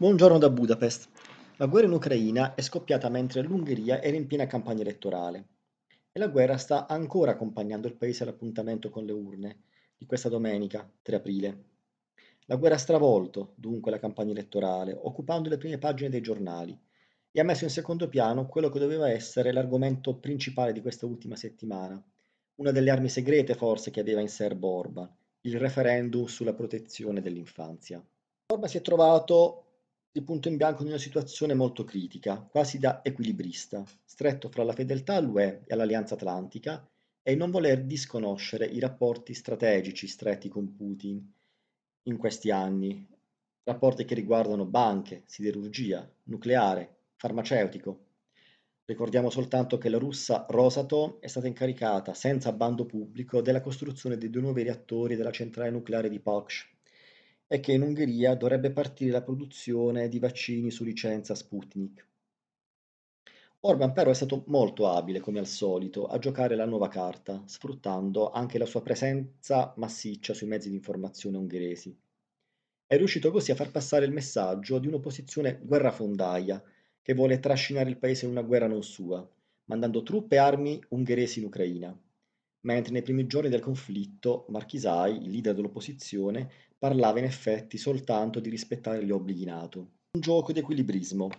Buongiorno 0.00 0.38
da 0.38 0.48
Budapest. 0.48 1.08
La 1.56 1.66
guerra 1.66 1.88
in 1.88 1.92
Ucraina 1.92 2.54
è 2.54 2.60
scoppiata 2.60 3.08
mentre 3.08 3.42
l'Ungheria 3.42 4.00
era 4.00 4.16
in 4.16 4.28
piena 4.28 4.46
campagna 4.46 4.82
elettorale 4.82 5.44
e 6.12 6.20
la 6.20 6.28
guerra 6.28 6.56
sta 6.56 6.86
ancora 6.86 7.32
accompagnando 7.32 7.88
il 7.88 7.96
paese 7.96 8.22
all'appuntamento 8.22 8.90
con 8.90 9.04
le 9.04 9.10
urne 9.10 9.62
di 9.98 10.06
questa 10.06 10.28
domenica, 10.28 10.88
3 11.02 11.16
aprile. 11.16 11.64
La 12.46 12.54
guerra 12.54 12.76
ha 12.76 12.78
stravolto 12.78 13.54
dunque 13.56 13.90
la 13.90 13.98
campagna 13.98 14.30
elettorale, 14.30 14.96
occupando 14.96 15.48
le 15.48 15.58
prime 15.58 15.78
pagine 15.78 16.10
dei 16.10 16.20
giornali 16.20 16.78
e 17.32 17.40
ha 17.40 17.42
messo 17.42 17.64
in 17.64 17.70
secondo 17.70 18.08
piano 18.08 18.46
quello 18.46 18.68
che 18.68 18.78
doveva 18.78 19.10
essere 19.10 19.50
l'argomento 19.50 20.14
principale 20.14 20.72
di 20.72 20.80
questa 20.80 21.06
ultima 21.06 21.34
settimana, 21.34 22.00
una 22.60 22.70
delle 22.70 22.90
armi 22.90 23.08
segrete 23.08 23.54
forse 23.54 23.90
che 23.90 23.98
aveva 23.98 24.20
in 24.20 24.28
serbo 24.28 24.68
Orban, 24.68 25.12
il 25.40 25.58
referendum 25.58 26.26
sulla 26.26 26.54
protezione 26.54 27.20
dell'infanzia. 27.20 28.00
Orban 28.46 28.68
si 28.68 28.76
è 28.76 28.80
trovato 28.80 29.64
di 30.10 30.22
punto 30.22 30.48
in 30.48 30.56
bianco 30.56 30.82
in 30.82 30.88
una 30.88 30.98
situazione 30.98 31.54
molto 31.54 31.84
critica, 31.84 32.38
quasi 32.38 32.78
da 32.78 33.00
equilibrista, 33.04 33.84
stretto 34.04 34.48
fra 34.48 34.64
la 34.64 34.72
fedeltà 34.72 35.14
all'UE 35.14 35.64
e 35.66 35.74
all'Alleanza 35.74 36.14
Atlantica 36.14 36.88
e 37.22 37.32
il 37.32 37.38
non 37.38 37.50
voler 37.50 37.84
disconoscere 37.84 38.64
i 38.64 38.78
rapporti 38.80 39.34
strategici 39.34 40.06
stretti 40.06 40.48
con 40.48 40.74
Putin 40.74 41.32
in 42.04 42.16
questi 42.16 42.50
anni, 42.50 43.06
rapporti 43.64 44.06
che 44.06 44.14
riguardano 44.14 44.64
banche, 44.64 45.24
siderurgia, 45.26 46.10
nucleare, 46.24 46.96
farmaceutico. 47.16 48.06
Ricordiamo 48.86 49.28
soltanto 49.28 49.76
che 49.76 49.90
la 49.90 49.98
russa 49.98 50.46
Rosatom 50.48 51.18
è 51.20 51.26
stata 51.26 51.46
incaricata, 51.46 52.14
senza 52.14 52.50
bando 52.52 52.86
pubblico, 52.86 53.42
della 53.42 53.60
costruzione 53.60 54.16
dei 54.16 54.30
due 54.30 54.40
nuovi 54.40 54.62
reattori 54.62 55.14
della 55.14 55.30
centrale 55.30 55.70
nucleare 55.70 56.08
di 56.08 56.18
Paks 56.18 56.76
è 57.48 57.60
che 57.60 57.72
in 57.72 57.80
Ungheria 57.82 58.34
dovrebbe 58.34 58.70
partire 58.70 59.10
la 59.10 59.22
produzione 59.22 60.08
di 60.08 60.18
vaccini 60.18 60.70
su 60.70 60.84
licenza 60.84 61.34
Sputnik. 61.34 62.06
Orban 63.60 63.92
però 63.94 64.10
è 64.10 64.14
stato 64.14 64.44
molto 64.48 64.88
abile, 64.88 65.20
come 65.20 65.38
al 65.38 65.46
solito, 65.46 66.06
a 66.06 66.18
giocare 66.18 66.54
la 66.54 66.66
nuova 66.66 66.88
carta, 66.88 67.42
sfruttando 67.46 68.30
anche 68.30 68.58
la 68.58 68.66
sua 68.66 68.82
presenza 68.82 69.72
massiccia 69.78 70.34
sui 70.34 70.46
mezzi 70.46 70.68
di 70.68 70.76
informazione 70.76 71.38
ungheresi. 71.38 71.98
È 72.86 72.96
riuscito 72.98 73.30
così 73.30 73.50
a 73.50 73.54
far 73.54 73.70
passare 73.70 74.04
il 74.04 74.12
messaggio 74.12 74.78
di 74.78 74.86
un'opposizione 74.86 75.58
guerrafondaia 75.62 76.62
che 77.00 77.14
vuole 77.14 77.40
trascinare 77.40 77.88
il 77.88 77.96
paese 77.98 78.26
in 78.26 78.32
una 78.32 78.42
guerra 78.42 78.66
non 78.66 78.82
sua, 78.82 79.26
mandando 79.64 80.02
truppe 80.02 80.34
e 80.34 80.38
armi 80.38 80.78
ungheresi 80.90 81.38
in 81.38 81.46
Ucraina. 81.46 81.98
Mentre 82.68 82.92
nei 82.92 83.00
primi 83.00 83.26
giorni 83.26 83.48
del 83.48 83.62
conflitto 83.62 84.44
Marchisai, 84.50 85.22
il 85.22 85.30
leader 85.30 85.54
dell'opposizione, 85.54 86.50
parlava 86.76 87.18
in 87.18 87.24
effetti 87.24 87.78
soltanto 87.78 88.40
di 88.40 88.50
rispettare 88.50 89.02
gli 89.02 89.10
obblighi 89.10 89.46
NATO. 89.46 89.78
Un 90.10 90.20
gioco 90.20 90.52
di 90.52 90.58
equilibrismo, 90.58 91.30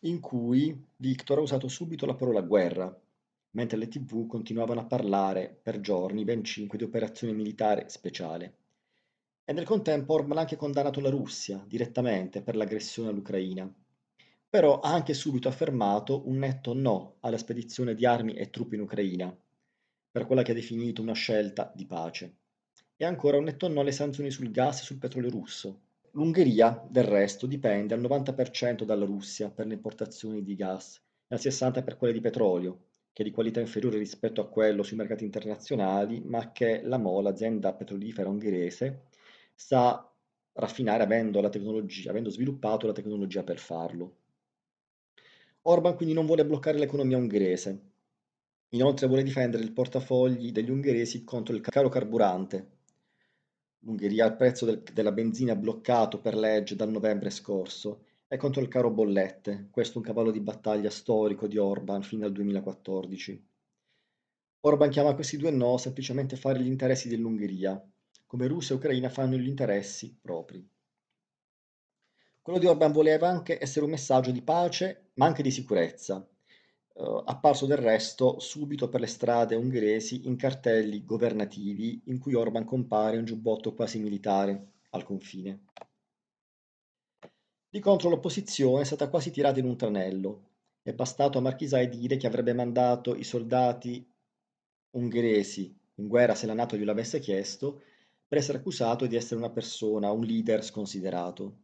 in 0.00 0.20
cui 0.20 0.86
Victor 0.96 1.36
ha 1.36 1.42
usato 1.42 1.68
subito 1.68 2.06
la 2.06 2.14
parola 2.14 2.40
guerra, 2.40 2.98
mentre 3.50 3.76
le 3.76 3.88
tv 3.88 4.26
continuavano 4.26 4.80
a 4.80 4.86
parlare 4.86 5.54
per 5.62 5.80
giorni, 5.80 6.24
ben 6.24 6.42
cinque, 6.44 6.78
di 6.78 6.84
operazione 6.84 7.34
militare 7.34 7.90
speciale. 7.90 8.54
E 9.44 9.52
nel 9.52 9.66
contempo 9.66 10.14
Orban 10.14 10.38
ha 10.38 10.40
anche 10.40 10.56
condannato 10.56 11.00
la 11.00 11.10
Russia 11.10 11.62
direttamente 11.68 12.40
per 12.40 12.56
l'aggressione 12.56 13.10
all'Ucraina, 13.10 13.70
però 14.48 14.80
ha 14.80 14.90
anche 14.90 15.12
subito 15.12 15.46
affermato 15.46 16.26
un 16.26 16.38
netto 16.38 16.72
no 16.72 17.16
alla 17.20 17.36
spedizione 17.36 17.94
di 17.94 18.06
armi 18.06 18.32
e 18.32 18.48
truppe 18.48 18.76
in 18.76 18.80
Ucraina, 18.80 19.36
per 20.10 20.26
quella 20.26 20.42
che 20.42 20.52
ha 20.52 20.54
definito 20.54 21.02
una 21.02 21.14
scelta 21.14 21.72
di 21.74 21.86
pace 21.86 22.34
e 22.96 23.06
ancora 23.06 23.38
un 23.38 23.44
netto 23.44 23.66
no 23.66 23.80
alle 23.80 23.92
sanzioni 23.92 24.30
sul 24.30 24.50
gas 24.50 24.80
e 24.80 24.84
sul 24.84 24.98
petrolio 24.98 25.30
russo. 25.30 25.80
L'Ungheria, 26.10 26.86
del 26.86 27.04
resto, 27.04 27.46
dipende 27.46 27.94
al 27.94 28.00
90% 28.02 28.84
dalla 28.84 29.06
Russia 29.06 29.48
per 29.48 29.66
le 29.66 29.72
importazioni 29.72 30.42
di 30.42 30.54
gas 30.54 31.00
e 31.26 31.34
al 31.34 31.40
60% 31.40 31.82
per 31.82 31.96
quelle 31.96 32.12
di 32.12 32.20
petrolio, 32.20 32.88
che 33.12 33.22
è 33.22 33.24
di 33.24 33.30
qualità 33.30 33.58
inferiore 33.58 33.96
rispetto 33.96 34.42
a 34.42 34.48
quello 34.48 34.82
sui 34.82 34.98
mercati 34.98 35.24
internazionali, 35.24 36.20
ma 36.20 36.52
che 36.52 36.82
la 36.82 36.98
MO, 36.98 37.22
l'azienda 37.22 37.72
petrolifera 37.72 38.28
ungherese, 38.28 39.04
sa 39.54 40.06
raffinare 40.52 41.02
avendo, 41.02 41.38
avendo 41.38 42.28
sviluppato 42.28 42.86
la 42.86 42.92
tecnologia 42.92 43.42
per 43.42 43.58
farlo. 43.58 44.16
Orban 45.62 45.96
quindi 45.96 46.12
non 46.14 46.26
vuole 46.26 46.44
bloccare 46.44 46.76
l'economia 46.76 47.16
ungherese. 47.16 47.89
Inoltre 48.70 49.06
vuole 49.06 49.22
difendere 49.22 49.62
il 49.62 49.70
portafogli 49.70 50.50
degli 50.50 50.70
ungheresi 50.70 51.22
contro 51.22 51.54
il 51.54 51.60
caro 51.60 51.88
carburante, 51.88 52.68
L'Ungheria 53.80 54.24
ha 54.24 54.28
il 54.28 54.36
prezzo 54.36 54.64
del- 54.64 54.82
della 54.82 55.12
benzina 55.12 55.54
bloccato 55.54 56.18
per 56.18 56.34
legge 56.34 56.76
dal 56.76 56.88
novembre 56.88 57.28
scorso 57.28 58.06
e 58.26 58.38
contro 58.38 58.62
il 58.62 58.68
caro 58.68 58.90
bollette, 58.90 59.68
questo 59.70 59.98
un 59.98 60.04
cavallo 60.04 60.30
di 60.30 60.40
battaglia 60.40 60.88
storico 60.88 61.46
di 61.46 61.58
Orban 61.58 62.02
fino 62.02 62.24
al 62.24 62.32
2014. 62.32 63.46
Orban 64.60 64.88
chiama 64.88 65.14
questi 65.14 65.36
due 65.36 65.50
no 65.50 65.76
semplicemente 65.76 66.36
fare 66.36 66.62
gli 66.62 66.66
interessi 66.66 67.08
dell'Ungheria, 67.08 67.78
come 68.24 68.46
Russia 68.46 68.74
e 68.74 68.78
Ucraina 68.78 69.10
fanno 69.10 69.36
gli 69.36 69.46
interessi 69.46 70.16
propri. 70.18 70.66
Quello 72.42 72.58
di 72.58 72.66
Orban 72.66 72.92
voleva 72.92 73.28
anche 73.28 73.58
essere 73.62 73.84
un 73.84 73.92
messaggio 73.92 74.30
di 74.30 74.42
pace, 74.42 75.10
ma 75.14 75.26
anche 75.26 75.42
di 75.42 75.50
sicurezza, 75.50 76.28
eh, 77.00 77.22
apparso 77.24 77.64
del 77.64 77.78
resto 77.78 78.38
subito 78.40 78.90
per 78.90 79.00
le 79.00 79.06
strade 79.06 79.56
ungheresi 79.56 80.26
in 80.26 80.36
cartelli 80.36 81.02
governativi 81.02 82.02
in 82.04 82.18
cui 82.18 82.34
Orban 82.34 82.64
compare 82.64 83.16
in 83.16 83.24
giubbotto 83.24 83.72
quasi 83.72 83.98
militare 83.98 84.72
al 84.90 85.02
confine. 85.04 85.64
Di 87.70 87.80
contro 87.80 88.10
l'opposizione 88.10 88.82
è 88.82 88.84
stata 88.84 89.08
quasi 89.08 89.30
tirata 89.30 89.60
in 89.60 89.64
un 89.64 89.76
tranello. 89.76 90.48
È 90.82 90.92
bastato 90.92 91.38
a 91.38 91.40
Marchisai 91.40 91.88
dire 91.88 92.16
che 92.16 92.26
avrebbe 92.26 92.52
mandato 92.52 93.14
i 93.14 93.24
soldati 93.24 94.06
ungheresi 94.90 95.74
in 95.94 96.08
guerra 96.08 96.34
se 96.34 96.46
la 96.46 96.54
Nato 96.54 96.76
gliel'avesse 96.76 97.20
chiesto 97.20 97.82
per 98.26 98.38
essere 98.38 98.58
accusato 98.58 99.06
di 99.06 99.16
essere 99.16 99.36
una 99.36 99.50
persona, 99.50 100.10
un 100.10 100.24
leader 100.24 100.64
sconsiderato. 100.64 101.58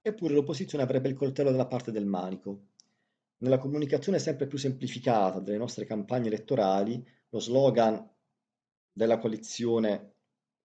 Eppure 0.00 0.34
l'opposizione 0.34 0.82
avrebbe 0.82 1.08
il 1.08 1.14
coltello 1.14 1.50
dalla 1.50 1.66
parte 1.66 1.92
del 1.92 2.06
manico. 2.06 2.69
Nella 3.42 3.58
comunicazione 3.58 4.18
sempre 4.18 4.46
più 4.46 4.58
semplificata 4.58 5.40
delle 5.40 5.56
nostre 5.56 5.86
campagne 5.86 6.26
elettorali, 6.26 7.02
lo 7.30 7.40
slogan 7.40 8.06
della 8.92 9.16
coalizione 9.16 10.16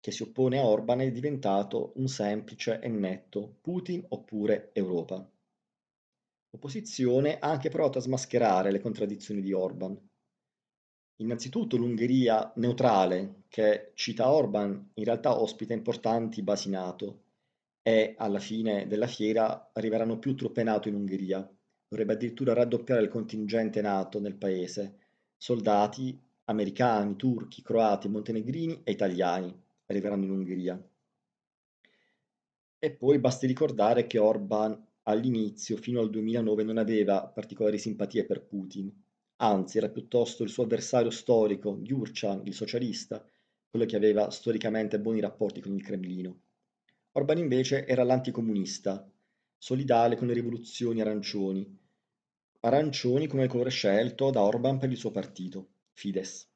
che 0.01 0.11
si 0.11 0.23
oppone 0.23 0.59
a 0.59 0.65
Orban 0.65 0.99
è 0.99 1.09
diventato 1.09 1.93
un 1.95 2.09
semplice 2.09 2.81
e 2.81 2.89
netto 2.89 3.59
Putin 3.61 4.03
oppure 4.09 4.71
Europa. 4.73 5.15
L'opposizione 6.49 7.39
ha 7.39 7.49
anche 7.49 7.69
provato 7.69 7.97
a 7.97 8.01
smascherare 8.01 8.71
le 8.71 8.81
contraddizioni 8.81 9.41
di 9.41 9.53
Orban. 9.53 9.97
Innanzitutto 11.21 11.77
l'Ungheria 11.77 12.51
neutrale, 12.57 13.43
che 13.47 13.91
cita 13.93 14.29
Orban, 14.29 14.91
in 14.95 15.03
realtà 15.05 15.39
ospita 15.39 15.71
importanti 15.71 16.43
basi 16.43 16.69
NATO 16.69 17.23
e 17.81 18.15
alla 18.17 18.39
fine 18.39 18.85
della 18.85 19.07
fiera 19.07 19.71
arriveranno 19.71 20.19
più 20.19 20.35
truppe 20.35 20.63
NATO 20.63 20.89
in 20.89 20.95
Ungheria 20.95 21.49
dovrebbe 21.87 22.13
addirittura 22.13 22.53
raddoppiare 22.53 23.01
il 23.01 23.09
contingente 23.09 23.81
NATO 23.81 24.19
nel 24.19 24.35
paese, 24.35 24.97
soldati 25.37 26.19
americani, 26.45 27.15
turchi, 27.15 27.61
croati, 27.61 28.07
montenegrini 28.07 28.81
e 28.83 28.91
italiani 28.91 29.53
arriveranno 29.87 30.25
in 30.25 30.31
Ungheria. 30.31 30.89
E 32.79 32.91
poi 32.91 33.19
basti 33.19 33.47
ricordare 33.47 34.05
che 34.07 34.19
Orban 34.19 34.79
all'inizio, 35.03 35.77
fino 35.77 35.99
al 35.99 36.09
2009, 36.09 36.63
non 36.63 36.77
aveva 36.77 37.25
particolari 37.25 37.77
simpatie 37.77 38.25
per 38.25 38.43
Putin, 38.45 38.91
anzi 39.37 39.77
era 39.77 39.89
piuttosto 39.89 40.43
il 40.43 40.49
suo 40.49 40.63
avversario 40.63 41.09
storico, 41.09 41.79
Gyurchan, 41.81 42.41
il 42.45 42.53
socialista, 42.53 43.23
quello 43.69 43.85
che 43.85 43.95
aveva 43.95 44.29
storicamente 44.29 44.99
buoni 44.99 45.19
rapporti 45.19 45.61
con 45.61 45.73
il 45.73 45.83
Cremlino. 45.83 46.41
Orban 47.13 47.37
invece 47.37 47.85
era 47.85 48.03
l'anticomunista, 48.03 49.09
solidale 49.65 50.15
con 50.15 50.27
le 50.27 50.35
rivoluzioni 50.35 51.01
arancioni, 51.01 51.65
arancioni 52.59 53.25
come 53.25 53.47
colore 53.47 53.71
scelto 53.71 54.29
da 54.29 54.43
Orban 54.43 54.77
per 54.77 54.91
il 54.91 54.95
suo 54.95 55.09
partito, 55.09 55.69
Fidesz. 55.93 56.47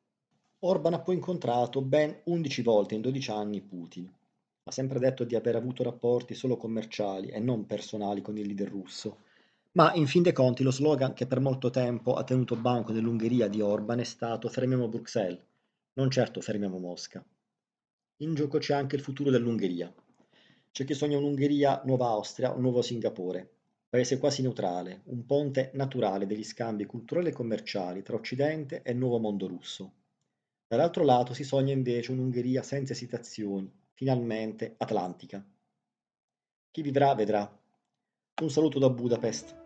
Orban 0.60 0.94
ha 0.94 1.00
poi 1.00 1.16
incontrato 1.16 1.82
ben 1.82 2.22
11 2.26 2.62
volte 2.62 2.94
in 2.94 3.02
12 3.02 3.32
anni 3.32 3.62
Putin. 3.62 4.08
Ha 4.62 4.70
sempre 4.72 5.00
detto 5.00 5.24
di 5.24 5.36
aver 5.36 5.56
avuto 5.56 5.82
rapporti 5.82 6.36
solo 6.36 6.56
commerciali 6.56 7.30
e 7.30 7.40
non 7.40 7.66
personali 7.66 8.22
con 8.22 8.38
il 8.38 8.46
leader 8.46 8.70
russo. 8.70 9.24
Ma 9.72 9.92
in 9.96 10.06
fin 10.06 10.22
dei 10.22 10.32
conti 10.32 10.62
lo 10.62 10.70
slogan 10.70 11.14
che 11.14 11.26
per 11.26 11.40
molto 11.40 11.72
tempo 11.72 12.14
ha 12.14 12.24
tenuto 12.24 12.58
banco 12.58 12.92
nell'Ungheria 12.92 13.48
di 13.48 13.60
Orban 13.60 13.98
è 13.98 14.04
stato 14.04 14.50
fermiamo 14.50 14.88
Bruxelles, 14.88 15.44
non 15.94 16.12
certo 16.12 16.42
fermiamo 16.42 16.78
Mosca. 16.78 17.26
In 18.18 18.36
gioco 18.36 18.60
c'è 18.60 18.76
anche 18.76 18.96
il 18.96 19.02
futuro 19.02 19.32
dell'Ungheria. 19.32 19.92
C'è 20.71 20.86
chi 20.86 20.94
sogna 20.94 21.18
un'Ungheria 21.18 21.81
nuova 21.86 22.07
Austria, 22.07 22.51
un 22.51 22.62
nuovo 22.62 22.81
Singapore, 22.81 23.60
Paese 23.89 24.19
quasi 24.19 24.44
neutrale, 24.44 25.01
un 25.06 25.25
ponte 25.25 25.71
naturale 25.74 26.27
degli 26.27 26.44
scambi 26.44 26.86
culturali 26.86 27.30
e 27.30 27.31
commerciali 27.31 28.04
tra 28.04 28.16
Occidente 28.16 28.83
e 28.83 28.92
il 28.92 29.00
nuovo 29.00 29.18
mondo 29.18 29.48
russo. 29.48 29.94
Dall'altro 30.68 31.04
lato 31.04 31.33
si 31.33 31.44
sogna 31.44 31.74
invece 31.74 32.12
un'Ungheria 32.12 32.62
senza 32.62 32.94
esitazioni, 32.94 33.68
finalmente 33.94 34.75
atlantica. 34.77 35.44
Chi 36.69 36.81
vivrà 36.83 37.16
vedrà. 37.16 37.51
Un 38.44 38.50
saluto 38.51 38.77
da 38.77 38.92
Budapest. 38.92 39.57